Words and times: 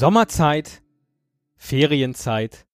Sommerzeit, 0.00 0.82
Ferienzeit, 1.58 2.66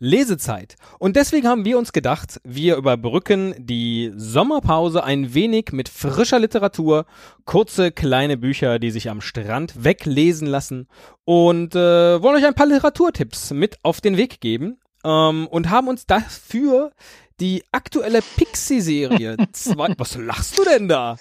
Lesezeit. 0.00 0.76
Und 0.98 1.14
deswegen 1.14 1.46
haben 1.46 1.64
wir 1.64 1.78
uns 1.78 1.92
gedacht, 1.92 2.40
wir 2.42 2.76
überbrücken 2.76 3.54
die 3.58 4.12
Sommerpause 4.16 5.04
ein 5.04 5.34
wenig 5.34 5.72
mit 5.72 5.88
frischer 5.88 6.40
Literatur, 6.40 7.04
kurze 7.44 7.92
kleine 7.92 8.38
Bücher, 8.38 8.78
die 8.78 8.90
sich 8.90 9.10
am 9.10 9.20
Strand 9.20 9.84
weglesen 9.84 10.48
lassen 10.48 10.88
und 11.24 11.74
äh, 11.74 12.22
wollen 12.22 12.36
euch 12.36 12.46
ein 12.46 12.54
paar 12.54 12.66
Literaturtipps 12.66 13.52
mit 13.52 13.78
auf 13.82 14.00
den 14.00 14.16
Weg 14.16 14.40
geben 14.40 14.78
ähm, 15.04 15.46
und 15.48 15.68
haben 15.70 15.88
uns 15.88 16.06
dafür 16.06 16.92
die 17.40 17.64
aktuelle 17.72 18.20
Pixie-Serie. 18.36 19.36
Was 19.98 20.16
lachst 20.16 20.58
du 20.58 20.64
denn 20.64 20.88
da? 20.88 21.16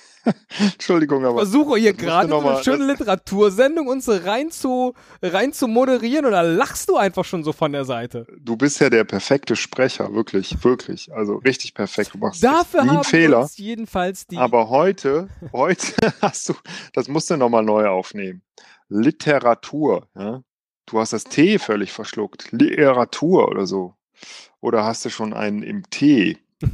Entschuldigung, 0.60 1.26
aber. 1.26 1.38
Versuche 1.38 1.80
hier 1.80 1.94
gerade 1.94 2.30
so 2.30 2.40
eine 2.40 2.64
schöne 2.64 2.86
Literatursendung 2.86 3.88
uns 3.88 4.10
rein 4.10 4.52
zu, 4.52 4.94
rein 5.22 5.54
zu 5.54 5.68
moderieren 5.68 6.30
da 6.30 6.42
lachst 6.42 6.90
du 6.90 6.98
einfach 6.98 7.26
schon 7.26 7.44
so 7.44 7.54
von 7.54 7.72
der 7.72 7.86
Seite. 7.86 8.28
Du 8.40 8.58
bist 8.58 8.80
ja 8.82 8.90
der 8.90 9.06
perfekte 9.06 9.56
Sprecher, 9.56 10.14
wirklich, 10.14 10.64
wirklich. 10.64 11.12
Also 11.14 11.38
richtig 11.38 11.74
perfekt. 11.74 12.14
Du 12.14 12.18
machst 12.18 12.44
Dafür 12.44 12.84
nie 12.84 12.90
haben 12.90 13.04
Fehler. 13.04 13.42
uns 13.42 13.58
jedenfalls 13.58 14.28
die. 14.28 14.38
Aber 14.38 14.70
heute, 14.70 15.30
heute 15.54 15.94
hast 16.22 16.50
du, 16.50 16.54
das 16.94 17.08
musst 17.08 17.30
du 17.30 17.38
nochmal 17.38 17.64
neu 17.64 17.88
aufnehmen. 17.88 18.42
Literatur, 18.90 20.08
ja. 20.16 20.44
Du 20.86 21.00
hast 21.00 21.14
das 21.14 21.24
T 21.24 21.60
völlig 21.60 21.92
verschluckt. 21.92 22.52
Literatur 22.52 23.48
oder 23.48 23.68
so. 23.68 23.94
Oder 24.62 24.84
hast 24.84 25.06
du 25.06 25.10
schon 25.10 25.34
einen 25.34 25.64
im 25.64 25.90
T? 25.90 26.38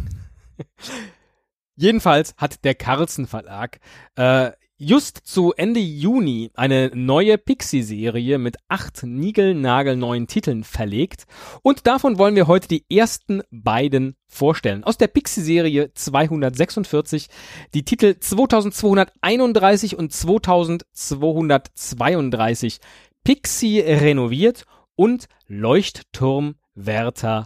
Jedenfalls 1.75 2.33
hat 2.37 2.63
der 2.63 2.75
Carlsen 2.75 3.27
Verlag 3.27 3.79
äh, 4.15 4.51
just 4.77 5.21
zu 5.23 5.53
Ende 5.53 5.79
Juni 5.79 6.51
eine 6.53 6.91
neue 6.93 7.37
Pixie-Serie 7.37 8.37
mit 8.37 8.57
acht 8.67 9.03
niegelnagelneuen 9.03 10.27
Titeln 10.27 10.65
verlegt 10.65 11.27
und 11.61 11.87
davon 11.87 12.17
wollen 12.17 12.35
wir 12.35 12.47
heute 12.47 12.67
die 12.67 12.83
ersten 12.89 13.41
beiden 13.51 14.17
vorstellen. 14.27 14.83
Aus 14.83 14.97
der 14.97 15.07
Pixie-Serie 15.07 15.93
246 15.93 17.29
die 17.73 17.85
Titel 17.85 18.19
2231 18.19 19.97
und 19.97 20.11
2232 20.11 22.81
Pixie 23.23 23.79
renoviert 23.79 24.65
und 24.95 25.29
Leuchtturmwärter 25.47 27.45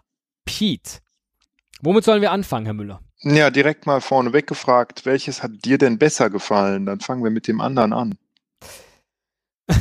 Pete. 0.49 0.99
Womit 1.81 2.03
sollen 2.03 2.23
wir 2.23 2.31
anfangen, 2.31 2.65
Herr 2.65 2.73
Müller? 2.73 3.01
Ja, 3.21 3.51
direkt 3.51 3.85
mal 3.85 4.01
vorneweg 4.01 4.47
gefragt, 4.47 5.05
welches 5.05 5.43
hat 5.43 5.51
dir 5.63 5.77
denn 5.77 5.99
besser 5.99 6.31
gefallen? 6.31 6.87
Dann 6.87 7.01
fangen 7.01 7.23
wir 7.23 7.29
mit 7.29 7.47
dem 7.47 7.61
anderen 7.61 7.93
an. 7.93 8.17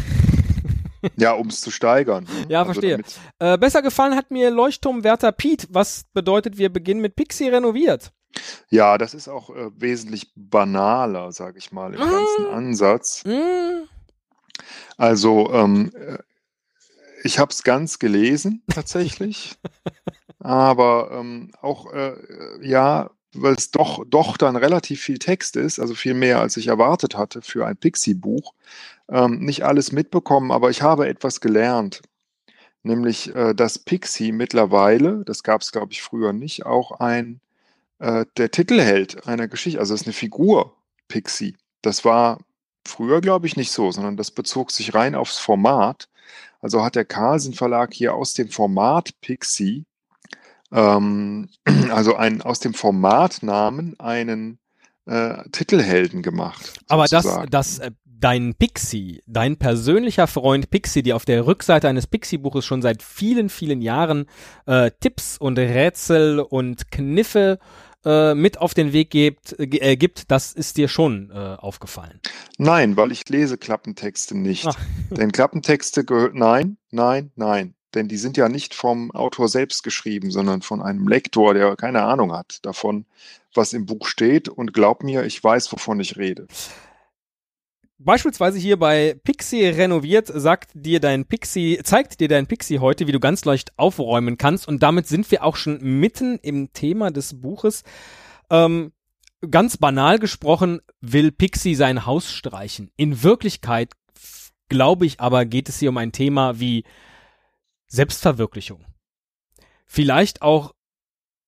ja, 1.17 1.33
um 1.33 1.47
es 1.47 1.63
zu 1.63 1.71
steigern. 1.71 2.25
Ne? 2.25 2.47
Ja, 2.51 2.61
also 2.61 2.75
verstehe. 2.75 3.03
Äh, 3.39 3.57
besser 3.57 3.81
gefallen 3.81 4.15
hat 4.15 4.31
mir 4.31 4.51
Leuchtturmwärter 4.51 5.33
Pete, 5.33 5.69
was 5.71 6.05
bedeutet, 6.13 6.59
wir 6.59 6.71
beginnen 6.71 7.01
mit 7.01 7.17
Pixie 7.17 7.49
renoviert. 7.49 8.13
Ja, 8.69 8.99
das 8.99 9.15
ist 9.15 9.29
auch 9.29 9.49
äh, 9.49 9.71
wesentlich 9.75 10.33
banaler, 10.37 11.33
sage 11.33 11.57
ich 11.57 11.73
mal, 11.73 11.95
im 11.95 12.01
mmh. 12.01 12.11
ganzen 12.11 12.47
Ansatz. 12.47 13.25
Mmh. 13.25 13.89
Also, 14.99 15.51
ähm, 15.51 15.93
äh, 15.95 16.19
ich 17.23 17.39
habe 17.39 17.53
es 17.53 17.63
ganz 17.63 17.99
gelesen, 17.99 18.63
tatsächlich. 18.69 19.57
aber 20.41 21.11
ähm, 21.13 21.51
auch, 21.61 21.93
äh, 21.93 22.15
ja, 22.63 23.11
weil 23.35 23.55
es 23.55 23.71
doch, 23.71 24.05
doch 24.07 24.37
dann 24.37 24.57
relativ 24.57 25.03
viel 25.03 25.19
Text 25.19 25.57
ist, 25.57 25.79
also 25.79 25.95
viel 25.95 26.15
mehr, 26.15 26.41
als 26.41 26.57
ich 26.57 26.69
erwartet 26.69 27.17
hatte 27.17 27.43
für 27.43 27.67
ein 27.67 27.77
Pixie-Buch. 27.77 28.55
Ähm, 29.11 29.41
nicht 29.41 29.65
alles 29.65 29.93
mitbekommen, 29.93 30.53
aber 30.53 30.71
ich 30.71 30.83
habe 30.83 31.09
etwas 31.09 31.41
gelernt. 31.41 32.03
Nämlich, 32.83 33.35
äh, 33.35 33.55
dass 33.55 33.79
Pixie 33.79 34.33
mittlerweile, 34.33 35.25
das 35.25 35.43
gab 35.43 35.63
es, 35.63 35.73
glaube 35.73 35.93
ich, 35.93 36.03
früher 36.03 36.33
nicht, 36.33 36.67
auch 36.67 36.93
ein, 37.01 37.41
äh, 37.99 38.25
der 38.37 38.51
Titelheld 38.51 39.27
einer 39.27 39.49
Geschichte, 39.49 39.81
also 39.81 39.95
es 39.95 40.03
ist 40.03 40.07
eine 40.07 40.15
Figur 40.15 40.77
Pixie. 41.09 41.57
Das 41.83 42.05
war 42.05 42.39
früher, 42.87 43.21
glaube 43.21 43.47
ich, 43.47 43.57
nicht 43.57 43.73
so, 43.73 43.91
sondern 43.91 44.17
das 44.17 44.31
bezog 44.31 44.71
sich 44.71 44.95
rein 44.95 45.15
aufs 45.15 45.39
Format. 45.39 46.09
Also 46.61 46.85
hat 46.85 46.97
der 46.97 47.05
Carlsen 47.05 47.55
Verlag 47.55 47.93
hier 47.95 48.15
aus 48.15 48.35
dem 48.35 48.49
Format 48.51 49.21
Pixie 49.21 49.85
ähm, 50.73 51.49
also 51.91 52.17
ein, 52.17 52.43
aus 52.43 52.61
dem 52.61 52.75
Formatnamen 52.75 53.99
einen 53.99 54.59
äh, 55.07 55.43
Titelhelden 55.51 56.23
gemacht. 56.23 56.75
Aber 56.89 57.07
das, 57.07 57.27
das, 57.51 57.79
äh, 57.79 57.91
dein 58.05 58.55
Pixie, 58.55 59.23
dein 59.27 59.57
persönlicher 59.57 60.27
Freund 60.27 60.71
Pixie, 60.71 61.03
die 61.03 61.13
auf 61.13 61.25
der 61.25 61.47
Rückseite 61.47 61.89
eines 61.89 62.07
Pixie-Buches 62.07 62.65
schon 62.65 62.83
seit 62.83 63.03
vielen, 63.03 63.49
vielen 63.49 63.81
Jahren 63.81 64.27
äh, 64.67 64.91
Tipps 65.01 65.39
und 65.39 65.59
Rätsel 65.59 66.41
und 66.41 66.91
Kniffe 66.91 67.59
äh, 68.05 68.35
mit 68.35 68.59
auf 68.59 68.75
den 68.75 68.93
Weg 68.93 69.11
gibt, 69.11 69.59
äh, 69.59 69.97
gibt, 69.97 70.31
das 70.31 70.53
ist 70.53 70.77
dir 70.77 70.89
schon 70.89 71.31
äh, 71.31 71.35
aufgefallen. 71.35 72.21
Nein, 72.57 72.97
weil 72.97 73.13
ich 73.13 73.29
lese 73.29 73.59
Klappentexte 73.59 74.37
nicht. 74.37 74.67
Ach. 74.67 74.79
Denn 75.11 75.33
Klappentexte 75.33 76.05
gehört, 76.05 76.35
nein, 76.35 76.79
nein, 76.91 77.33
nein. 77.35 77.75
Denn 77.95 78.09
die 78.09 78.17
sind 78.17 78.37
ja 78.37 78.49
nicht 78.49 78.75
vom 78.75 79.11
Autor 79.13 79.49
selbst 79.49 79.83
geschrieben, 79.83 80.31
sondern 80.31 80.63
von 80.63 80.83
einem 80.83 81.09
Lektor, 81.09 81.55
der 81.55 81.75
keine 81.77 82.03
Ahnung 82.03 82.33
hat 82.33 82.59
davon, 82.63 83.07
was 83.55 83.73
im 83.73 83.87
Buch 83.87 84.07
steht. 84.07 84.49
Und 84.49 84.75
glaub 84.75 85.03
mir, 85.03 85.25
ich 85.25 85.43
weiß, 85.43 85.73
wovon 85.73 85.99
ich 86.01 86.17
rede. 86.17 86.47
Beispielsweise 88.01 88.59
hier 88.59 88.79
bei 88.79 89.19
Pixie 89.25 89.67
renoviert 89.67 90.29
sagt 90.33 90.71
dir 90.75 91.01
dein 91.01 91.25
Pixie, 91.25 91.81
zeigt 91.83 92.21
dir 92.21 92.29
dein 92.29 92.47
Pixie 92.47 92.79
heute, 92.79 93.09
wie 93.09 93.13
du 93.13 93.19
ganz 93.19 93.45
leicht 93.45 93.77
aufräumen 93.77 94.39
kannst. 94.39 94.69
Und 94.69 94.83
damit 94.85 95.09
sind 95.09 95.29
wir 95.33 95.43
auch 95.43 95.57
schon 95.57 95.81
mitten 95.83 96.39
im 96.43 96.73
Thema 96.73 97.11
des 97.11 97.41
Buches. 97.41 97.83
Ähm, 98.51 98.93
ganz 99.51 99.79
banal 99.79 100.21
gesprochen 100.21 100.81
will 101.01 101.33
Pixie 101.33 101.75
sein 101.75 102.07
Haus 102.07 102.31
streichen. 102.31 102.93
In 102.97 103.25
Wirklichkeit 103.25 103.95
glaube 104.69 105.07
ich 105.07 105.21
aber 105.21 105.45
geht 105.45 105.69
es 105.69 105.79
hier 105.81 105.89
um 105.91 105.97
ein 105.97 106.13
Thema 106.13 106.61
wie 106.61 106.85
Selbstverwirklichung. 107.89 108.85
Vielleicht 109.87 110.43
auch 110.43 110.75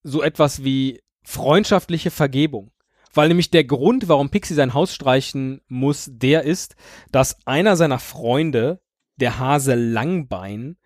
so 0.02 0.22
etwas 0.22 0.64
wie 0.64 1.00
freundschaftliche 1.22 2.10
Vergebung. 2.10 2.72
Weil 3.12 3.28
nämlich 3.28 3.50
der 3.50 3.64
Grund, 3.64 4.08
warum 4.08 4.30
Pixie 4.30 4.54
sein 4.54 4.72
Haus 4.74 4.94
streichen 4.94 5.60
muss, 5.66 6.08
der 6.12 6.44
ist, 6.44 6.76
dass 7.10 7.44
einer 7.46 7.76
seiner 7.76 7.98
Freunde, 7.98 8.80
der 9.16 9.38
Hase 9.38 9.74
Langbein, 9.74 10.76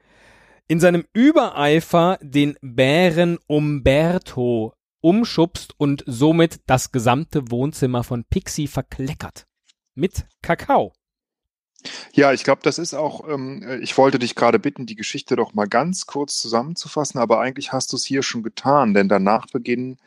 in 0.66 0.80
seinem 0.80 1.04
Übereifer 1.12 2.18
den 2.22 2.56
Bären 2.62 3.38
Umberto 3.46 4.72
umschubst 5.00 5.74
und 5.78 6.02
somit 6.06 6.60
das 6.66 6.90
gesamte 6.90 7.50
Wohnzimmer 7.50 8.04
von 8.04 8.24
Pixie 8.24 8.68
verkleckert. 8.68 9.46
Mit 9.94 10.26
Kakao. 10.40 10.94
Ja, 12.12 12.32
ich 12.32 12.44
glaube, 12.44 12.60
das 12.62 12.78
ist 12.78 12.94
auch, 12.94 13.28
ähm, 13.28 13.62
äh, 13.62 13.76
ich 13.78 13.96
wollte 13.98 14.18
dich 14.18 14.34
gerade 14.34 14.58
bitten, 14.58 14.86
die 14.86 14.96
Geschichte 14.96 15.36
doch 15.36 15.54
mal 15.54 15.66
ganz 15.66 16.06
kurz 16.06 16.38
zusammenzufassen, 16.38 17.20
aber 17.20 17.40
eigentlich 17.40 17.72
hast 17.72 17.92
du 17.92 17.96
es 17.96 18.04
hier 18.04 18.22
schon 18.22 18.42
getan, 18.42 18.94
denn 18.94 19.08
danach 19.08 19.46
beginnen 19.46 19.98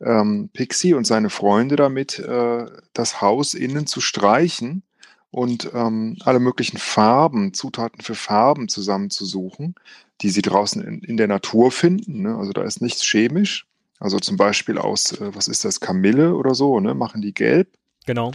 ähm, 0.00 0.50
Pixie 0.52 0.94
und 0.94 1.06
seine 1.06 1.30
Freunde 1.30 1.76
damit, 1.76 2.18
äh, 2.18 2.66
das 2.92 3.20
Haus 3.20 3.54
innen 3.54 3.86
zu 3.86 4.00
streichen 4.00 4.82
und 5.30 5.70
ähm, 5.74 6.16
alle 6.24 6.40
möglichen 6.40 6.78
Farben, 6.78 7.54
Zutaten 7.54 8.02
für 8.02 8.14
Farben 8.14 8.68
zusammenzusuchen, 8.68 9.74
die 10.20 10.30
sie 10.30 10.42
draußen 10.42 10.82
in, 10.82 11.00
in 11.00 11.16
der 11.16 11.28
Natur 11.28 11.70
finden. 11.70 12.22
Ne? 12.22 12.36
Also 12.36 12.52
da 12.52 12.62
ist 12.62 12.80
nichts 12.80 13.02
chemisch. 13.04 13.66
Also 13.98 14.18
zum 14.18 14.36
Beispiel 14.36 14.78
aus, 14.78 15.12
äh, 15.12 15.34
was 15.34 15.48
ist 15.48 15.64
das, 15.64 15.80
Kamille 15.80 16.34
oder 16.34 16.54
so, 16.54 16.80
ne? 16.80 16.94
machen 16.94 17.22
die 17.22 17.34
gelb. 17.34 17.68
Genau. 18.06 18.32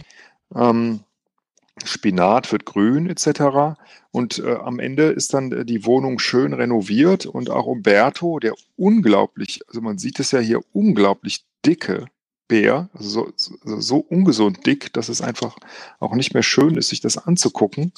Ähm, 0.54 1.00
Spinat 1.84 2.52
wird 2.52 2.64
grün 2.64 3.08
etc. 3.08 3.78
Und 4.10 4.38
äh, 4.38 4.54
am 4.54 4.78
Ende 4.78 5.04
ist 5.04 5.34
dann 5.34 5.52
äh, 5.52 5.64
die 5.64 5.84
Wohnung 5.84 6.18
schön 6.18 6.52
renoviert 6.52 7.26
und 7.26 7.50
auch 7.50 7.66
Umberto, 7.66 8.38
der 8.38 8.54
unglaublich, 8.76 9.60
also 9.68 9.80
man 9.80 9.98
sieht 9.98 10.20
es 10.20 10.30
ja 10.32 10.40
hier, 10.40 10.60
unglaublich 10.72 11.44
dicke 11.64 12.06
Bär, 12.48 12.90
also 12.92 13.32
so, 13.36 13.54
so, 13.64 13.80
so 13.80 13.96
ungesund 13.96 14.66
dick, 14.66 14.92
dass 14.92 15.08
es 15.08 15.22
einfach 15.22 15.56
auch 16.00 16.14
nicht 16.14 16.34
mehr 16.34 16.42
schön 16.42 16.76
ist, 16.76 16.90
sich 16.90 17.00
das 17.00 17.16
anzugucken, 17.16 17.92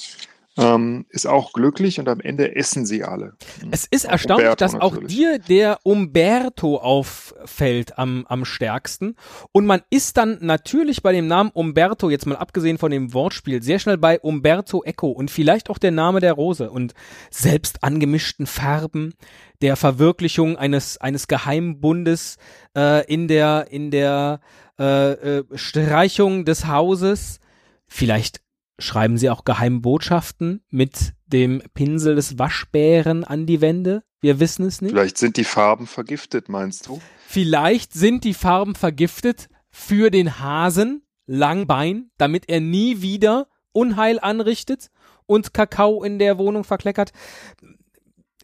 ähm, 0.57 1.05
ist 1.09 1.27
auch 1.27 1.51
glücklich 1.53 1.99
und 1.99 2.07
am 2.07 2.21
Ende 2.21 2.55
essen 2.55 2.85
sie 2.85 3.03
alle. 3.03 3.33
Es 3.71 3.85
ist 3.85 4.05
erstaunlich, 4.05 4.45
Umberto 4.45 4.63
dass 4.65 4.73
natürlich. 4.73 5.03
auch 5.03 5.07
dir 5.07 5.39
der 5.39 5.79
Umberto 5.83 6.77
auffällt 6.77 7.97
am, 7.97 8.25
am 8.27 8.45
stärksten. 8.45 9.15
Und 9.51 9.65
man 9.65 9.81
ist 9.89 10.17
dann 10.17 10.37
natürlich 10.41 11.03
bei 11.03 11.11
dem 11.11 11.27
Namen 11.27 11.51
Umberto, 11.53 12.09
jetzt 12.09 12.25
mal 12.25 12.37
abgesehen 12.37 12.77
von 12.77 12.91
dem 12.91 13.13
Wortspiel, 13.13 13.61
sehr 13.61 13.79
schnell 13.79 13.97
bei 13.97 14.19
Umberto 14.19 14.83
Eco 14.83 15.09
und 15.09 15.29
vielleicht 15.29 15.69
auch 15.69 15.77
der 15.77 15.91
Name 15.91 16.21
der 16.21 16.33
Rose 16.33 16.71
und 16.71 16.93
selbst 17.29 17.83
angemischten 17.83 18.45
Farben, 18.45 19.13
der 19.61 19.75
Verwirklichung 19.75 20.57
eines, 20.57 20.97
eines 20.97 21.27
Geheimbundes 21.27 22.37
äh, 22.77 23.05
in 23.11 23.27
der, 23.27 23.67
in 23.71 23.91
der 23.91 24.39
äh, 24.79 25.11
äh, 25.11 25.43
Streichung 25.55 26.45
des 26.45 26.67
Hauses. 26.67 27.39
Vielleicht 27.87 28.44
Schreiben 28.77 29.17
Sie 29.17 29.29
auch 29.29 29.45
Geheimbotschaften 29.45 30.63
mit 30.69 31.13
dem 31.27 31.61
Pinsel 31.73 32.15
des 32.15 32.37
Waschbären 32.37 33.23
an 33.23 33.45
die 33.45 33.61
Wände? 33.61 34.03
Wir 34.21 34.39
wissen 34.39 34.65
es 34.65 34.81
nicht. 34.81 34.91
Vielleicht 34.91 35.17
sind 35.17 35.37
die 35.37 35.43
Farben 35.43 35.87
vergiftet, 35.87 36.49
meinst 36.49 36.87
du? 36.87 37.01
Vielleicht 37.27 37.93
sind 37.93 38.23
die 38.23 38.33
Farben 38.33 38.75
vergiftet 38.75 39.47
für 39.69 40.09
den 40.11 40.39
Hasen 40.39 41.03
Langbein, 41.25 42.11
damit 42.17 42.49
er 42.49 42.59
nie 42.59 43.01
wieder 43.01 43.47
Unheil 43.71 44.19
anrichtet 44.19 44.89
und 45.25 45.53
Kakao 45.53 46.03
in 46.03 46.19
der 46.19 46.37
Wohnung 46.37 46.63
verkleckert 46.63 47.11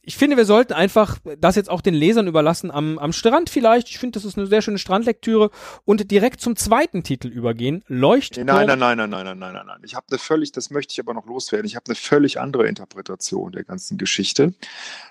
ich 0.03 0.17
finde, 0.17 0.35
wir 0.35 0.45
sollten 0.45 0.73
einfach 0.73 1.19
das 1.37 1.55
jetzt 1.55 1.69
auch 1.69 1.81
den 1.81 1.93
Lesern 1.93 2.25
überlassen 2.25 2.71
am, 2.71 2.97
am 2.97 3.13
Strand 3.13 3.51
vielleicht. 3.51 3.87
Ich 3.89 3.99
finde, 3.99 4.17
das 4.17 4.25
ist 4.25 4.35
eine 4.35 4.47
sehr 4.47 4.63
schöne 4.63 4.79
Strandlektüre 4.79 5.51
und 5.85 6.09
direkt 6.09 6.41
zum 6.41 6.55
zweiten 6.55 7.03
Titel 7.03 7.27
übergehen. 7.27 7.83
Leuchtturm. 7.87 8.47
Nein, 8.47 8.65
nein, 8.65 8.79
nein, 8.79 8.97
nein, 8.97 9.09
nein, 9.09 9.25
nein, 9.25 9.37
nein, 9.37 9.53
nein, 9.53 9.65
nein. 9.67 9.81
Ich 9.83 9.93
habe 9.93 10.07
eine 10.09 10.17
völlig, 10.17 10.51
das 10.51 10.71
möchte 10.71 10.91
ich 10.93 10.99
aber 10.99 11.13
noch 11.13 11.27
loswerden. 11.27 11.67
Ich 11.67 11.75
habe 11.75 11.85
eine 11.85 11.95
völlig 11.95 12.39
andere 12.39 12.67
Interpretation 12.67 13.51
der 13.51 13.63
ganzen 13.63 13.99
Geschichte, 13.99 14.55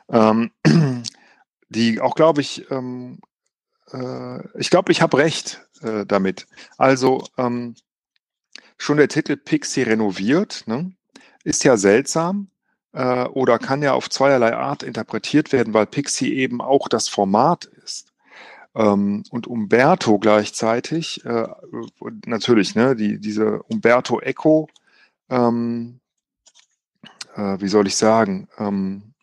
ähm, 0.08 0.50
die 1.68 2.00
auch, 2.00 2.16
glaube 2.16 2.40
ich, 2.40 2.68
ähm, 2.72 3.20
äh, 3.92 4.58
ich 4.58 4.70
glaube, 4.70 4.90
ich 4.90 5.02
habe 5.02 5.18
recht 5.18 5.68
äh, 5.82 6.04
damit. 6.04 6.48
Also 6.78 7.24
ähm, 7.38 7.76
schon 8.76 8.96
der 8.96 9.08
Titel 9.08 9.36
Pixie 9.36 9.82
renoviert, 9.82 10.64
ne, 10.66 10.92
ist 11.44 11.62
ja 11.62 11.76
seltsam 11.76 12.49
äh, 12.92 13.24
oder 13.24 13.58
kann 13.58 13.82
ja 13.82 13.92
auf 13.94 14.10
zweierlei 14.10 14.54
Art 14.54 14.82
interpretiert 14.82 15.52
werden, 15.52 15.74
weil 15.74 15.86
Pixie 15.86 16.34
eben 16.34 16.60
auch 16.60 16.88
das 16.88 17.08
Format 17.08 17.64
ist. 17.84 18.08
Ähm, 18.74 19.24
und 19.30 19.46
Umberto 19.46 20.18
gleichzeitig, 20.18 21.24
äh, 21.24 21.48
natürlich, 22.26 22.74
ne, 22.74 22.94
die, 22.94 23.18
diese 23.18 23.62
Umberto 23.64 24.20
Eco, 24.20 24.68
ähm, 25.28 26.00
äh, 27.34 27.56
wie 27.60 27.68
soll 27.68 27.86
ich 27.86 27.96
sagen, 27.96 28.48
ähm, 28.58 29.14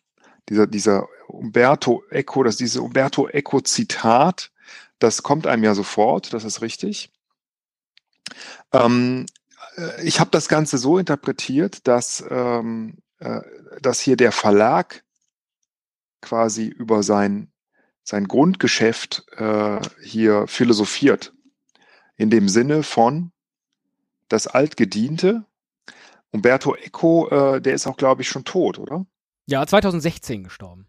dieser, 0.48 0.66
dieser 0.66 1.06
Umberto 1.28 2.02
Eco, 2.10 2.42
das 2.42 2.56
diese 2.56 2.82
Umberto 2.82 3.28
Eco 3.28 3.60
Zitat, 3.60 4.50
das 4.98 5.22
kommt 5.22 5.46
einem 5.46 5.64
ja 5.64 5.74
sofort, 5.74 6.32
das 6.32 6.44
ist 6.44 6.62
richtig. 6.62 7.10
Ähm, 8.72 9.26
äh, 9.76 10.02
ich 10.04 10.20
habe 10.20 10.30
das 10.30 10.48
Ganze 10.48 10.78
so 10.78 10.98
interpretiert, 10.98 11.86
dass 11.86 12.24
ähm, 12.30 12.98
äh, 12.98 13.07
dass 13.18 14.00
hier 14.00 14.16
der 14.16 14.32
Verlag 14.32 15.04
quasi 16.20 16.66
über 16.66 17.02
sein, 17.02 17.52
sein 18.02 18.28
Grundgeschäft 18.28 19.26
äh, 19.36 19.80
hier 20.02 20.46
philosophiert. 20.46 21.32
In 22.16 22.30
dem 22.30 22.48
Sinne 22.48 22.82
von 22.82 23.32
das 24.28 24.46
Altgediente. 24.46 25.44
Umberto 26.30 26.74
Eco, 26.74 27.28
äh, 27.28 27.60
der 27.60 27.74
ist 27.74 27.86
auch, 27.86 27.96
glaube 27.96 28.22
ich, 28.22 28.28
schon 28.28 28.44
tot, 28.44 28.78
oder? 28.78 29.06
Ja, 29.46 29.66
2016 29.66 30.44
gestorben. 30.44 30.86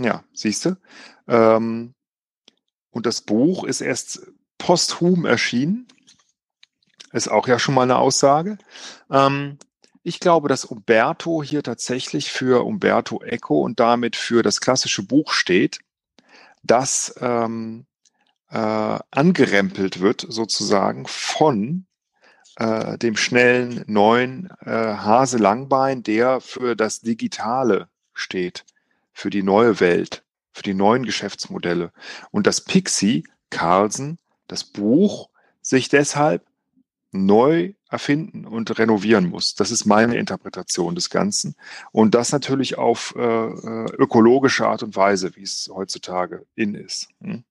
Ja, 0.00 0.24
siehst 0.32 0.64
du. 0.64 0.76
Ähm, 1.28 1.94
und 2.90 3.06
das 3.06 3.20
Buch 3.20 3.64
ist 3.64 3.82
erst 3.82 4.26
posthum 4.56 5.26
erschienen. 5.26 5.88
Ist 7.12 7.28
auch 7.28 7.46
ja 7.48 7.58
schon 7.58 7.74
mal 7.74 7.82
eine 7.82 7.98
Aussage. 7.98 8.56
Ähm, 9.10 9.58
ich 10.02 10.20
glaube, 10.20 10.48
dass 10.48 10.64
Umberto 10.64 11.42
hier 11.42 11.62
tatsächlich 11.62 12.32
für 12.32 12.64
Umberto 12.64 13.22
Eco 13.22 13.60
und 13.60 13.80
damit 13.80 14.16
für 14.16 14.42
das 14.42 14.60
klassische 14.60 15.02
Buch 15.02 15.32
steht, 15.32 15.78
das 16.62 17.14
ähm, 17.20 17.86
äh, 18.50 18.98
angerempelt 19.10 20.00
wird 20.00 20.26
sozusagen 20.28 21.06
von 21.06 21.86
äh, 22.56 22.98
dem 22.98 23.16
schnellen 23.16 23.84
neuen 23.86 24.50
äh, 24.60 24.70
Hase 24.70 25.38
Langbein, 25.38 26.02
der 26.02 26.40
für 26.40 26.76
das 26.76 27.00
Digitale 27.00 27.88
steht, 28.12 28.64
für 29.12 29.30
die 29.30 29.42
neue 29.42 29.80
Welt, 29.80 30.24
für 30.52 30.62
die 30.62 30.74
neuen 30.74 31.04
Geschäftsmodelle. 31.04 31.92
Und 32.30 32.46
das 32.46 32.60
Pixie 32.60 33.24
Carlsen, 33.50 34.18
das 34.48 34.64
Buch, 34.64 35.28
sich 35.60 35.88
deshalb 35.88 36.44
neu 37.12 37.74
erfinden 37.88 38.46
und 38.46 38.78
renovieren 38.78 39.28
muss. 39.28 39.54
Das 39.54 39.70
ist 39.70 39.84
meine 39.84 40.16
Interpretation 40.16 40.94
des 40.94 41.10
Ganzen. 41.10 41.54
Und 41.92 42.14
das 42.14 42.32
natürlich 42.32 42.78
auf 42.78 43.14
äh, 43.16 43.20
äh 43.20 43.86
ökologische 43.98 44.66
Art 44.66 44.82
und 44.82 44.96
Weise, 44.96 45.36
wie 45.36 45.42
es 45.42 45.70
heutzutage 45.72 46.46
in 46.54 46.74
ist. 46.74 47.08
Hm? 47.20 47.44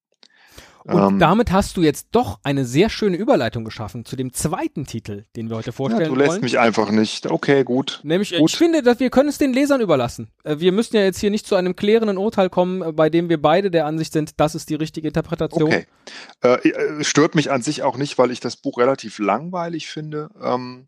Und 0.83 1.13
ähm, 1.13 1.19
damit 1.19 1.51
hast 1.51 1.77
du 1.77 1.81
jetzt 1.81 2.07
doch 2.11 2.39
eine 2.43 2.65
sehr 2.65 2.89
schöne 2.89 3.17
Überleitung 3.17 3.63
geschaffen 3.65 4.03
zu 4.05 4.15
dem 4.15 4.33
zweiten 4.33 4.85
Titel, 4.85 5.25
den 5.35 5.49
wir 5.49 5.57
heute 5.57 5.71
vorstellen. 5.71 6.03
Ja, 6.03 6.09
du 6.09 6.15
lässt 6.15 6.31
wollen. 6.31 6.41
mich 6.41 6.59
einfach 6.59 6.89
nicht. 6.91 7.29
Okay, 7.29 7.63
gut. 7.63 7.99
Nämlich, 8.03 8.35
gut. 8.35 8.49
ich 8.49 8.57
finde, 8.57 8.81
dass 8.81 8.99
wir 8.99 9.09
können 9.09 9.29
es 9.29 9.37
den 9.37 9.53
Lesern 9.53 9.81
überlassen. 9.81 10.31
Äh, 10.43 10.57
wir 10.59 10.71
müssen 10.71 10.95
ja 10.95 11.03
jetzt 11.03 11.19
hier 11.19 11.29
nicht 11.29 11.45
zu 11.45 11.55
einem 11.55 11.75
klärenden 11.75 12.17
Urteil 12.17 12.49
kommen, 12.49 12.81
äh, 12.81 12.91
bei 12.91 13.09
dem 13.09 13.29
wir 13.29 13.41
beide 13.41 13.69
der 13.69 13.85
Ansicht 13.85 14.13
sind, 14.13 14.39
das 14.39 14.55
ist 14.55 14.69
die 14.69 14.75
richtige 14.75 15.07
Interpretation. 15.07 15.63
Okay. 15.63 15.85
Äh, 16.41 17.03
stört 17.03 17.35
mich 17.35 17.51
an 17.51 17.61
sich 17.61 17.83
auch 17.83 17.97
nicht, 17.97 18.17
weil 18.17 18.31
ich 18.31 18.39
das 18.39 18.55
Buch 18.55 18.79
relativ 18.79 19.19
langweilig 19.19 19.87
finde. 19.87 20.29
Ähm, 20.41 20.87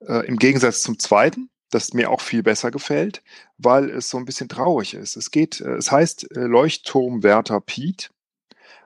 äh, 0.00 0.26
Im 0.26 0.38
Gegensatz 0.38 0.82
zum 0.82 0.98
zweiten 0.98 1.50
das 1.70 1.92
mir 1.92 2.08
auch 2.08 2.20
viel 2.20 2.44
besser 2.44 2.70
gefällt, 2.70 3.20
weil 3.58 3.90
es 3.90 4.08
so 4.08 4.16
ein 4.16 4.24
bisschen 4.24 4.48
traurig 4.48 4.94
ist. 4.94 5.16
Es 5.16 5.32
geht, 5.32 5.60
es 5.60 5.90
heißt 5.90 6.28
Leuchtturmwärter 6.30 7.60
Piet 7.60 8.10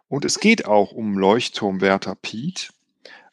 und 0.08 0.24
es 0.24 0.40
geht 0.40 0.66
auch 0.66 0.92
um 0.92 1.18
Leuchtturmwärter 1.18 2.14
Pete, 2.14 2.68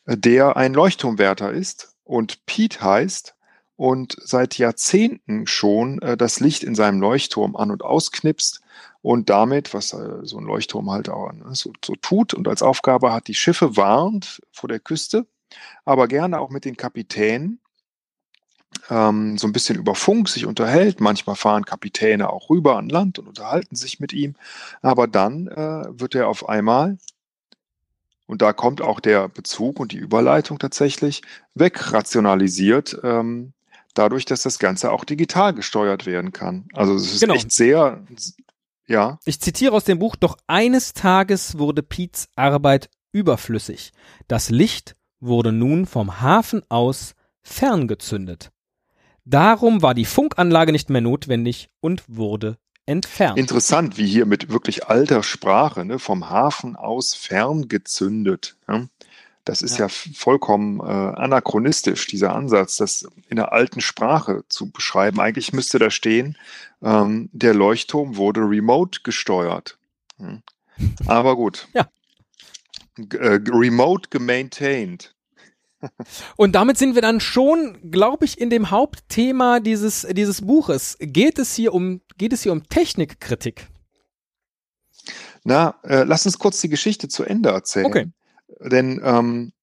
äh, 0.06 0.18
der 0.18 0.58
ein 0.58 0.74
Leuchtturmwärter 0.74 1.52
ist 1.52 1.96
und 2.04 2.46
Pete 2.46 2.82
heißt 2.82 3.36
und 3.78 4.16
seit 4.22 4.58
Jahrzehnten 4.58 5.48
schon 5.48 6.00
äh, 6.02 6.18
das 6.18 6.40
Licht 6.40 6.64
in 6.64 6.76
seinem 6.76 7.00
Leuchtturm 7.00 7.56
an 7.56 7.72
und 7.72 7.84
ausknipst 7.84 8.62
und 9.02 9.30
damit, 9.30 9.74
was 9.74 9.94
äh, 9.94 10.20
so 10.24 10.38
ein 10.38 10.46
Leuchtturm 10.46 10.92
halt 10.92 11.10
auch 11.10 11.32
ne, 11.32 11.54
so, 11.54 11.74
so 11.84 11.96
tut 11.96 12.34
und 12.34 12.48
als 12.48 12.62
Aufgabe 12.62 13.12
hat, 13.12 13.28
die 13.28 13.36
Schiffe 13.36 13.78
warnt 13.78 14.42
vor 14.52 14.70
der 14.70 14.80
Küste, 14.80 15.26
aber 15.84 16.08
gerne 16.08 16.40
auch 16.40 16.50
mit 16.50 16.66
den 16.66 16.78
Kapitänen 16.78 17.60
ähm, 18.90 19.38
so 19.38 19.48
ein 19.48 19.54
bisschen 19.54 19.78
über 19.78 19.96
Funk 19.96 20.30
sich 20.30 20.46
unterhält. 20.46 21.00
Manchmal 21.00 21.36
fahren 21.36 21.66
Kapitäne 21.66 22.30
auch 22.30 22.50
rüber 22.50 22.78
an 22.78 22.90
Land 22.90 23.20
und 23.20 23.28
unterhalten 23.28 23.76
sich 23.76 24.00
mit 24.00 24.14
ihm. 24.14 24.36
Aber 24.82 25.08
dann 25.08 25.48
äh, 25.48 25.86
wird 25.90 26.16
er 26.16 26.28
auf 26.28 26.48
einmal, 26.48 26.98
und 28.28 28.42
da 28.42 28.54
kommt 28.54 28.82
auch 28.82 29.00
der 29.00 29.28
Bezug 29.28 29.80
und 29.80 29.92
die 29.92 29.98
Überleitung 29.98 30.60
tatsächlich, 30.60 31.22
wegrationalisiert, 31.54 33.00
ähm, 33.04 33.54
dadurch, 33.94 34.26
dass 34.26 34.42
das 34.44 34.60
Ganze 34.60 34.92
auch 34.92 35.06
digital 35.06 35.54
gesteuert 35.54 36.06
werden 36.06 36.34
kann. 36.34 36.68
Also 36.74 36.96
es 36.96 37.14
ist 37.14 37.22
genau. 37.22 37.36
echt 37.36 37.52
sehr, 37.52 38.04
ja. 38.88 39.20
Ich 39.26 39.40
zitiere 39.40 39.74
aus 39.74 39.86
dem 39.86 40.00
Buch, 40.00 40.16
doch 40.16 40.38
eines 40.48 40.94
Tages 40.94 41.58
wurde 41.58 41.82
Piets 41.82 42.28
Arbeit 42.36 42.90
überflüssig. 43.12 43.94
Das 44.28 44.50
Licht 44.50 44.96
wurde 45.20 45.52
nun 45.52 45.86
vom 45.86 46.22
Hafen 46.22 46.62
aus 46.70 47.16
ferngezündet. 47.42 48.52
Darum 49.26 49.82
war 49.82 49.94
die 49.96 50.06
Funkanlage 50.06 50.72
nicht 50.72 50.90
mehr 50.90 51.02
notwendig 51.02 51.70
und 51.82 52.04
wurde 52.08 52.58
entfernt. 52.86 53.40
Interessant, 53.40 53.98
wie 53.98 54.06
hier 54.06 54.26
mit 54.26 54.50
wirklich 54.50 54.88
alter 54.88 55.24
Sprache, 55.24 55.84
ne, 55.84 55.98
vom 55.98 56.30
Hafen 56.30 56.76
aus 56.76 57.16
ferngezündet. 57.16 58.56
Ja? 58.68 58.88
Das 59.44 59.62
ist 59.62 59.78
ja, 59.78 59.88
ja 59.88 59.90
vollkommen 59.90 60.80
äh, 60.80 60.84
anachronistisch, 60.84 62.08
dieser 62.08 62.36
Ansatz, 62.36 62.78
das 62.78 63.08
in 63.30 63.38
der 63.38 63.52
alten 63.52 63.82
Sprache 63.82 64.44
zu 64.50 64.72
beschreiben. 64.72 65.20
Eigentlich 65.20 65.54
müsste 65.54 65.80
da 65.80 65.90
stehen, 65.90 66.38
ähm, 66.84 67.30
der 67.32 67.54
Leuchtturm 67.54 68.18
wurde 68.18 68.42
remote 68.42 69.02
gesteuert. 69.04 69.78
Hm. 70.18 70.42
Aber 71.08 71.36
gut. 71.36 71.68
ja. 71.74 71.88
G 72.98 73.18
äh, 73.18 73.40
remote 73.50 74.10
gemaintained. 74.10 75.15
Und 76.36 76.54
damit 76.54 76.78
sind 76.78 76.96
wir 76.96 77.02
dann 77.02 77.20
schon, 77.20 77.92
glaube 77.92 78.26
ich, 78.26 78.40
in 78.40 78.50
dem 78.50 78.72
Hauptthema 78.72 79.60
dieses, 79.60 80.08
dieses 80.12 80.42
Buches. 80.42 80.98
Geht 81.00 81.40
es 81.40 81.56
hier 81.56 81.74
um, 81.74 82.02
geht 82.18 82.34
es 82.34 82.44
hier 82.44 82.52
um 82.52 82.68
Technikkritik? 82.68 83.68
Na, 85.44 85.76
äh, 85.84 86.04
lass 86.04 86.26
uns 86.26 86.40
kurz 86.40 86.60
die 86.62 86.70
Geschichte 86.70 87.08
zu 87.08 87.24
Ende 87.24 87.50
erzählen. 87.50 87.86
Okay. 87.86 88.08
Denn 88.60 89.02
ähm, 89.04 89.54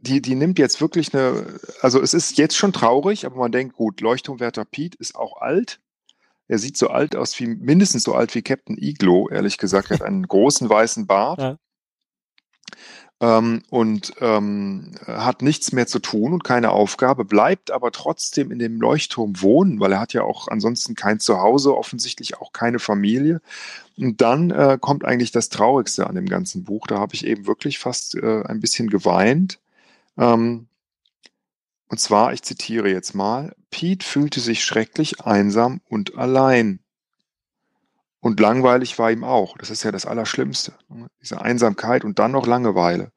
die, 0.00 0.22
die 0.22 0.34
nimmt 0.34 0.58
jetzt 0.58 0.80
wirklich 0.80 1.14
eine, 1.14 1.58
also 1.80 2.00
es 2.00 2.14
ist 2.14 2.38
jetzt 2.38 2.56
schon 2.56 2.72
traurig, 2.72 3.26
aber 3.26 3.36
man 3.36 3.52
denkt, 3.52 3.76
gut, 3.76 4.00
Leuchtturmwärter 4.00 4.64
Pete 4.64 4.96
ist 4.98 5.14
auch 5.14 5.40
alt. 5.40 5.80
Er 6.48 6.58
sieht 6.58 6.76
so 6.76 6.88
alt 6.88 7.16
aus 7.16 7.38
wie, 7.40 7.46
mindestens 7.46 8.04
so 8.04 8.14
alt 8.14 8.34
wie 8.34 8.42
Captain 8.42 8.76
Iglo, 8.78 9.28
ehrlich 9.28 9.58
gesagt. 9.58 9.90
Er 9.90 9.98
hat 9.98 10.06
einen 10.06 10.26
großen 10.26 10.68
weißen 10.68 11.06
Bart. 11.06 11.40
Ja. 11.40 11.58
Ähm, 13.18 13.62
und 13.70 14.12
ähm, 14.20 14.92
hat 15.06 15.40
nichts 15.40 15.72
mehr 15.72 15.86
zu 15.86 16.00
tun 16.00 16.34
und 16.34 16.44
keine 16.44 16.70
Aufgabe, 16.70 17.24
bleibt 17.24 17.70
aber 17.70 17.90
trotzdem 17.90 18.50
in 18.50 18.58
dem 18.58 18.78
Leuchtturm 18.78 19.40
wohnen, 19.40 19.80
weil 19.80 19.92
er 19.92 20.00
hat 20.00 20.12
ja 20.12 20.22
auch 20.22 20.48
ansonsten 20.48 20.94
kein 20.94 21.18
Zuhause, 21.18 21.74
offensichtlich 21.74 22.36
auch 22.38 22.52
keine 22.52 22.78
Familie. 22.78 23.40
Und 23.96 24.20
dann 24.20 24.50
äh, 24.50 24.76
kommt 24.78 25.06
eigentlich 25.06 25.30
das 25.30 25.48
Traurigste 25.48 26.06
an 26.06 26.14
dem 26.14 26.26
ganzen 26.26 26.64
Buch. 26.64 26.86
Da 26.86 26.98
habe 26.98 27.14
ich 27.14 27.26
eben 27.26 27.46
wirklich 27.46 27.78
fast 27.78 28.16
äh, 28.16 28.42
ein 28.42 28.60
bisschen 28.60 28.90
geweint. 28.90 29.60
Ähm, 30.18 30.66
und 31.88 31.98
zwar, 31.98 32.34
ich 32.34 32.42
zitiere 32.42 32.90
jetzt 32.90 33.14
mal, 33.14 33.54
Pete 33.70 34.04
fühlte 34.04 34.40
sich 34.40 34.64
schrecklich 34.64 35.20
einsam 35.22 35.80
und 35.88 36.18
allein. 36.18 36.80
Und 38.26 38.40
langweilig 38.40 38.98
war 38.98 39.12
ihm 39.12 39.22
auch. 39.22 39.56
Das 39.56 39.70
ist 39.70 39.84
ja 39.84 39.92
das 39.92 40.04
Allerschlimmste. 40.04 40.72
Ne? 40.88 41.06
Diese 41.22 41.40
Einsamkeit 41.40 42.04
und 42.04 42.18
dann 42.18 42.32
noch 42.32 42.44
Langeweile. 42.44 43.12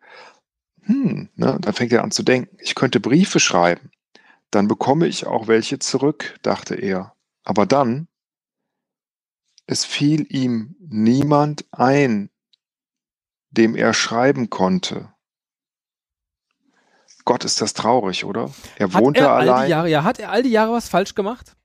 Hm, 0.83 1.29
ne, 1.35 1.57
dann 1.59 1.73
fängt 1.73 1.91
er 1.91 2.03
an 2.03 2.11
zu 2.11 2.21
denken. 2.21 2.55
Ich 2.61 2.75
könnte 2.75 2.99
Briefe 2.99 3.39
schreiben. 3.39 3.89
Dann 4.51 4.67
bekomme 4.67 5.07
ich 5.07 5.25
auch 5.25 5.47
welche 5.47 5.79
zurück, 5.79 6.37
dachte 6.43 6.75
er. 6.75 7.15
Aber 7.43 7.65
dann, 7.65 8.07
es 9.65 9.83
fiel 9.83 10.27
ihm 10.29 10.75
niemand 10.79 11.65
ein, 11.71 12.29
dem 13.49 13.75
er 13.75 13.95
schreiben 13.95 14.51
konnte. 14.51 15.11
Gott, 17.25 17.45
ist 17.45 17.61
das 17.61 17.73
traurig, 17.73 18.25
oder? 18.25 18.51
Er 18.77 18.93
wohnte 18.93 19.21
er 19.21 19.33
allein. 19.33 19.71
Jahre, 19.71 19.89
ja, 19.89 20.03
hat 20.03 20.19
er 20.19 20.29
all 20.29 20.43
die 20.43 20.51
Jahre 20.51 20.73
was 20.73 20.87
falsch 20.87 21.15
gemacht? 21.15 21.55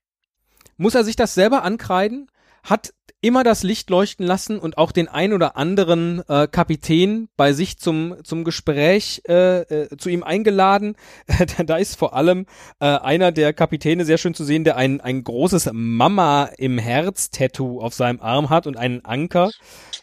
Muss 0.78 0.94
er 0.94 1.04
sich 1.04 1.16
das 1.16 1.34
selber 1.34 1.62
ankreiden? 1.62 2.30
Hat 2.62 2.94
immer 3.24 3.42
das 3.42 3.62
Licht 3.62 3.88
leuchten 3.88 4.26
lassen 4.26 4.58
und 4.58 4.76
auch 4.76 4.92
den 4.92 5.08
ein 5.08 5.32
oder 5.32 5.56
anderen 5.56 6.22
äh, 6.28 6.46
Kapitän 6.46 7.30
bei 7.38 7.54
sich 7.54 7.78
zum, 7.78 8.16
zum 8.22 8.44
Gespräch 8.44 9.22
äh, 9.26 9.60
äh, 9.62 9.96
zu 9.96 10.10
ihm 10.10 10.22
eingeladen. 10.22 10.94
da 11.66 11.78
ist 11.78 11.98
vor 11.98 12.14
allem 12.14 12.44
äh, 12.80 12.84
einer 12.84 13.32
der 13.32 13.54
Kapitäne 13.54 14.04
sehr 14.04 14.18
schön 14.18 14.34
zu 14.34 14.44
sehen, 14.44 14.64
der 14.64 14.76
ein, 14.76 15.00
ein 15.00 15.24
großes 15.24 15.70
Mama 15.72 16.50
im 16.58 16.76
Herz-Tattoo 16.76 17.80
auf 17.80 17.94
seinem 17.94 18.20
Arm 18.20 18.50
hat 18.50 18.66
und 18.66 18.76
einen 18.76 19.02
Anker 19.06 19.50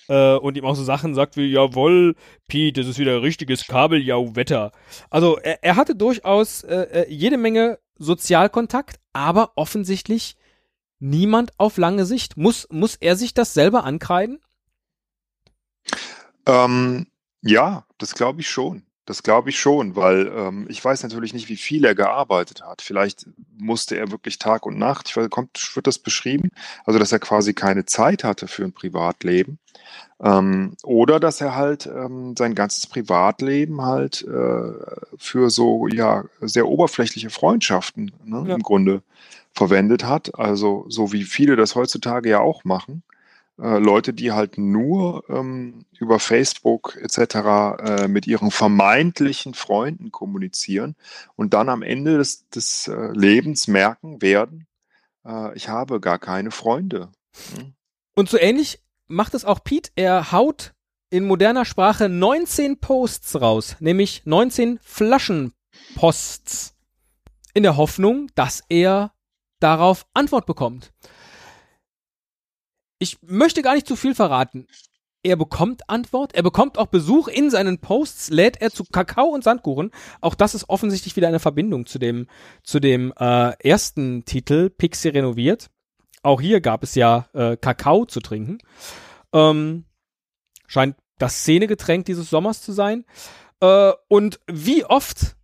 äh, 0.09 0.33
und 0.37 0.57
ihm 0.57 0.65
auch 0.65 0.75
so 0.75 0.83
Sachen 0.83 1.13
sagt 1.13 1.37
wie, 1.37 1.45
jawohl, 1.45 2.15
Pete, 2.47 2.81
das 2.81 2.89
ist 2.89 2.97
wieder 2.97 3.21
richtiges 3.21 3.67
Kabeljau-Wetter. 3.67 4.71
Also 5.11 5.37
er, 5.37 5.63
er 5.63 5.75
hatte 5.75 5.93
durchaus 5.93 6.63
äh, 6.63 7.05
jede 7.07 7.37
Menge 7.37 7.77
Sozialkontakt, 7.99 8.99
aber 9.13 9.51
offensichtlich 9.57 10.37
niemand 11.01 11.51
auf 11.59 11.77
lange 11.77 12.05
Sicht. 12.05 12.37
Muss, 12.37 12.67
muss 12.71 12.95
er 12.95 13.15
sich 13.15 13.33
das 13.33 13.53
selber 13.53 13.83
ankreiden? 13.83 14.39
Ähm, 16.45 17.07
ja, 17.41 17.85
das 17.97 18.15
glaube 18.15 18.41
ich 18.41 18.49
schon. 18.49 18.83
Das 19.05 19.23
glaube 19.23 19.49
ich 19.49 19.59
schon, 19.59 19.95
weil 19.95 20.31
ähm, 20.33 20.67
ich 20.69 20.83
weiß 20.83 21.01
natürlich 21.03 21.33
nicht, 21.33 21.49
wie 21.49 21.57
viel 21.57 21.83
er 21.85 21.95
gearbeitet 21.95 22.61
hat. 22.61 22.83
Vielleicht 22.83 23.25
musste 23.57 23.97
er 23.97 24.11
wirklich 24.11 24.37
Tag 24.37 24.65
und 24.65 24.77
Nacht, 24.77 25.09
ich 25.09 25.17
weiß, 25.17 25.29
kommt, 25.31 25.75
wird 25.75 25.87
das 25.87 25.97
beschrieben, 25.97 26.49
also 26.85 26.99
dass 26.99 27.11
er 27.11 27.19
quasi 27.19 27.53
keine 27.53 27.85
Zeit 27.85 28.23
hatte 28.23 28.47
für 28.47 28.63
ein 28.63 28.73
Privatleben. 28.73 29.57
Ähm, 30.23 30.77
oder 30.83 31.19
dass 31.19 31.41
er 31.41 31.55
halt 31.55 31.87
ähm, 31.87 32.35
sein 32.37 32.53
ganzes 32.53 32.85
Privatleben 32.85 33.81
halt 33.81 34.21
äh, 34.21 34.71
für 35.17 35.49
so 35.49 35.87
ja 35.87 36.25
sehr 36.39 36.67
oberflächliche 36.67 37.31
Freundschaften 37.31 38.11
ne, 38.23 38.45
ja. 38.47 38.55
im 38.55 38.61
Grunde 38.61 39.01
verwendet 39.53 40.03
hat. 40.03 40.37
Also 40.37 40.85
so 40.89 41.11
wie 41.11 41.23
viele 41.23 41.55
das 41.55 41.75
heutzutage 41.75 42.29
ja 42.29 42.39
auch 42.39 42.63
machen. 42.63 43.03
Äh, 43.59 43.77
Leute, 43.77 44.13
die 44.13 44.31
halt 44.31 44.57
nur 44.57 45.23
ähm, 45.29 45.85
über 45.99 46.19
Facebook 46.19 46.97
etc. 47.01 47.35
Äh, 47.35 48.07
mit 48.07 48.25
ihren 48.27 48.49
vermeintlichen 48.49 49.53
Freunden 49.53 50.11
kommunizieren 50.11 50.95
und 51.35 51.53
dann 51.53 51.69
am 51.69 51.83
Ende 51.83 52.17
des, 52.17 52.49
des 52.49 52.87
äh, 52.87 53.11
Lebens 53.13 53.67
merken 53.67 54.21
werden, 54.21 54.67
äh, 55.25 55.55
ich 55.55 55.69
habe 55.69 55.99
gar 55.99 56.17
keine 56.17 56.51
Freunde. 56.51 57.09
Hm? 57.55 57.73
Und 58.15 58.29
so 58.29 58.37
ähnlich 58.37 58.79
macht 59.07 59.33
es 59.33 59.45
auch 59.45 59.63
Pete. 59.63 59.91
Er 59.95 60.31
haut 60.31 60.73
in 61.09 61.25
moderner 61.25 61.65
Sprache 61.65 62.09
19 62.09 62.79
Posts 62.79 63.41
raus, 63.41 63.75
nämlich 63.79 64.21
19 64.25 64.79
Flaschenposts, 64.81 66.75
in 67.53 67.63
der 67.63 67.75
Hoffnung, 67.75 68.27
dass 68.33 68.63
er 68.69 69.11
darauf 69.61 70.05
Antwort 70.13 70.45
bekommt. 70.45 70.91
Ich 72.99 73.17
möchte 73.21 73.61
gar 73.61 73.73
nicht 73.73 73.87
zu 73.87 73.95
viel 73.95 74.13
verraten. 74.13 74.67
Er 75.23 75.35
bekommt 75.35 75.87
Antwort, 75.87 76.33
er 76.33 76.41
bekommt 76.41 76.79
auch 76.79 76.87
Besuch 76.87 77.27
in 77.27 77.51
seinen 77.51 77.77
Posts, 77.77 78.31
lädt 78.31 78.59
er 78.59 78.71
zu 78.71 78.83
Kakao 78.85 79.27
und 79.27 79.43
Sandkuchen. 79.43 79.91
Auch 80.19 80.33
das 80.33 80.55
ist 80.55 80.67
offensichtlich 80.67 81.15
wieder 81.15 81.27
eine 81.27 81.39
Verbindung 81.39 81.85
zu 81.85 81.99
dem, 81.99 82.27
zu 82.63 82.79
dem 82.79 83.13
äh, 83.19 83.53
ersten 83.59 84.25
Titel, 84.25 84.71
Pixie 84.71 85.09
renoviert. 85.09 85.69
Auch 86.23 86.41
hier 86.41 86.59
gab 86.59 86.83
es 86.83 86.95
ja 86.95 87.27
äh, 87.33 87.55
Kakao 87.55 88.05
zu 88.05 88.19
trinken. 88.19 88.57
Ähm, 89.31 89.85
scheint 90.67 90.95
das 91.19 91.41
Szenegetränk 91.41 92.05
dieses 92.05 92.29
Sommers 92.29 92.61
zu 92.63 92.71
sein. 92.71 93.05
Äh, 93.59 93.91
und 94.07 94.39
wie 94.47 94.85
oft 94.85 95.35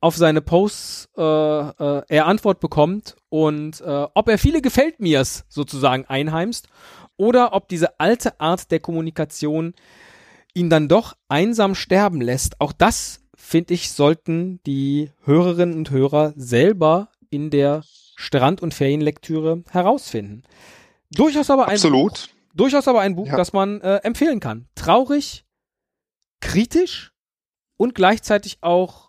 auf 0.00 0.16
seine 0.16 0.40
Posts 0.40 1.08
äh, 1.16 1.22
äh, 1.22 2.02
er 2.08 2.26
Antwort 2.26 2.60
bekommt 2.60 3.16
und 3.28 3.80
äh, 3.80 4.06
ob 4.14 4.28
er 4.28 4.38
viele 4.38 4.62
gefällt 4.62 5.00
mir's 5.00 5.44
sozusagen 5.48 6.04
einheimst 6.06 6.68
oder 7.16 7.52
ob 7.52 7.68
diese 7.68 7.98
alte 7.98 8.40
Art 8.40 8.70
der 8.70 8.80
Kommunikation 8.80 9.74
ihn 10.54 10.70
dann 10.70 10.88
doch 10.88 11.16
einsam 11.28 11.74
sterben 11.74 12.20
lässt. 12.20 12.60
Auch 12.60 12.72
das, 12.72 13.20
finde 13.34 13.74
ich, 13.74 13.90
sollten 13.92 14.60
die 14.66 15.10
Hörerinnen 15.24 15.76
und 15.76 15.90
Hörer 15.90 16.32
selber 16.36 17.08
in 17.30 17.50
der 17.50 17.82
Strand- 18.16 18.62
und 18.62 18.74
Ferienlektüre 18.74 19.62
herausfinden. 19.70 20.42
Durchaus 21.10 21.50
aber 21.50 21.66
ein 21.66 21.74
Absolut. 21.74 22.12
Buch, 22.12 22.28
durchaus 22.54 22.88
aber 22.88 23.00
ein 23.00 23.16
Buch, 23.16 23.28
ja. 23.28 23.36
das 23.36 23.52
man 23.52 23.80
äh, 23.80 23.96
empfehlen 23.98 24.40
kann. 24.40 24.68
Traurig, 24.74 25.44
kritisch 26.40 27.12
und 27.76 27.94
gleichzeitig 27.94 28.58
auch 28.60 29.07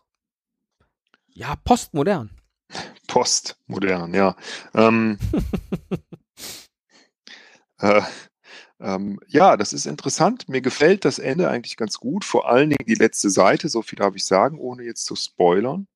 ja, 1.40 1.56
postmodern. 1.56 2.30
Postmodern, 3.08 4.14
ja. 4.14 4.36
Ähm, 4.74 5.18
äh, 7.80 8.02
ähm, 8.82 9.20
ja, 9.28 9.56
das 9.56 9.72
ist 9.72 9.86
interessant. 9.86 10.50
Mir 10.50 10.62
gefällt 10.62 11.06
das 11.06 11.18
Ende 11.18 11.50
eigentlich 11.50 11.78
ganz 11.78 11.98
gut. 11.98 12.26
Vor 12.26 12.50
allen 12.50 12.70
Dingen 12.70 12.86
die 12.86 12.96
letzte 12.96 13.30
Seite, 13.30 13.70
so 13.70 13.82
viel 13.82 13.98
darf 13.98 14.16
ich 14.16 14.26
sagen, 14.26 14.60
ohne 14.60 14.84
jetzt 14.84 15.06
zu 15.06 15.16
spoilern. 15.16 15.88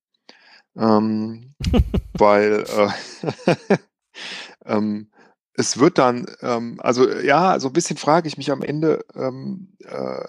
Ähm, 0.76 1.54
weil 2.14 2.64
äh, 2.66 3.54
ähm, 4.64 5.10
es 5.52 5.78
wird 5.78 5.98
dann, 5.98 6.26
ähm, 6.40 6.80
also 6.80 7.08
ja, 7.20 7.60
so 7.60 7.68
ein 7.68 7.74
bisschen 7.74 7.98
frage 7.98 8.28
ich 8.28 8.38
mich 8.38 8.50
am 8.50 8.62
Ende, 8.62 9.04
ähm, 9.14 9.76
äh, 9.84 10.24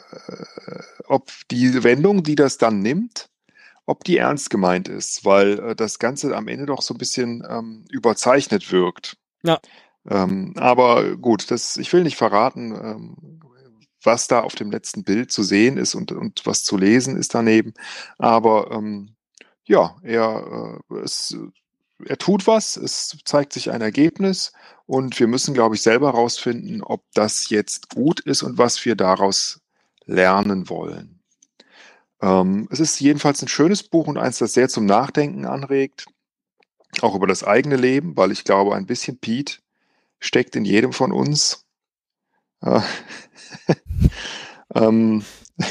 ob 1.06 1.32
die 1.50 1.84
Wendung, 1.84 2.22
die 2.22 2.36
das 2.36 2.58
dann 2.58 2.82
nimmt, 2.82 3.30
ob 3.86 4.04
die 4.04 4.18
ernst 4.18 4.50
gemeint 4.50 4.88
ist, 4.88 5.26
weil 5.26 5.60
äh, 5.60 5.76
das 5.76 6.00
Ganze 6.00 6.36
am 6.36 6.48
Ende 6.48 6.66
doch 6.66 6.82
so 6.82 6.94
ein 6.94 6.98
bisschen 6.98 7.46
ähm, 7.48 7.86
überzeichnet 7.90 8.72
wirkt. 8.72 9.18
Ja. 9.44 9.60
Ähm, 10.10 10.54
aber 10.58 11.16
gut, 11.18 11.50
das, 11.52 11.78
ich 11.78 11.92
will 11.94 12.04
nicht 12.04 12.18
verraten, 12.18 12.72
ähm, 12.74 13.40
was 14.04 14.28
da 14.28 14.42
auf 14.42 14.56
dem 14.56 14.72
letzten 14.72 15.04
Bild 15.04 15.32
zu 15.32 15.44
sehen 15.44 15.78
ist 15.78 15.96
und, 15.96 16.12
und 16.12 16.46
was 16.46 16.64
zu 16.64 16.78
lesen 16.78 17.18
ist 17.18 17.34
daneben. 17.34 17.74
Aber 18.18 18.72
ähm, 18.72 19.16
ja, 19.66 19.96
er, 20.04 20.80
äh, 20.92 20.96
es, 21.00 21.36
er 22.06 22.18
tut 22.18 22.46
was, 22.48 22.78
es 22.78 23.18
zeigt 23.26 23.54
sich 23.54 23.72
ein 23.72 23.82
Ergebnis 23.82 24.54
und 24.86 25.20
wir 25.20 25.28
müssen, 25.28 25.54
glaube 25.54 25.76
ich, 25.76 25.82
selber 25.82 26.14
herausfinden, 26.14 26.84
ob 26.84 27.04
das 27.14 27.50
jetzt 27.50 27.90
gut 27.90 28.20
ist 28.20 28.44
und 28.44 28.58
was 28.58 28.84
wir 28.86 28.96
daraus 28.96 29.62
lernen 30.06 30.70
wollen. 30.70 31.15
Ähm, 32.22 32.68
es 32.72 32.80
ist 32.80 33.00
jedenfalls 33.00 33.42
ein 33.42 33.48
schönes 33.48 33.84
Buch 33.84 34.08
und 34.08 34.18
eins, 34.18 34.40
das 34.40 34.54
sehr 34.54 34.70
zum 34.70 34.86
Nachdenken 34.86 35.46
anregt, 35.46 36.06
auch 37.02 37.16
über 37.16 37.28
das 37.28 37.44
eigene 37.44 37.76
Leben, 37.76 38.16
weil 38.16 38.32
ich 38.32 38.44
glaube, 38.44 38.76
ein 38.76 38.86
bisschen 38.86 39.20
Pete 39.20 39.60
steckt 40.20 40.56
in 40.56 40.66
jedem 40.66 40.94
von 40.94 41.12
uns. 41.12 41.66
Äh, 42.62 42.82
ähm, 44.76 45.24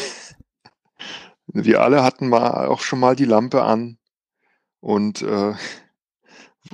wir 1.46 1.82
alle 1.82 2.02
hatten 2.02 2.28
mal 2.28 2.66
auch 2.66 2.80
schon 2.80 3.00
mal 3.00 3.16
die 3.16 3.24
Lampe 3.24 3.62
an 3.62 3.98
und 4.80 5.22
äh, 5.22 5.54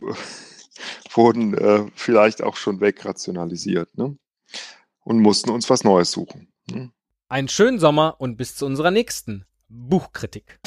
wurden 1.12 1.55
äh, 1.55 1.87
vielleicht 1.95 2.43
auch 2.43 2.57
schon 2.57 2.81
wegrationalisiert 2.81 3.97
ne? 3.97 4.17
und 5.00 5.21
mussten 5.21 5.50
uns 5.50 5.71
was 5.71 5.85
Neues 5.85 6.11
suchen. 6.11 6.53
Ne? 6.69 6.91
Einen 7.29 7.49
schönen 7.49 7.79
Sommer 7.79 8.17
und 8.19 8.37
bis 8.37 8.57
zu 8.57 8.67
unserer 8.67 8.91
nächsten 8.91 9.45
Buchkritik. 9.73 10.59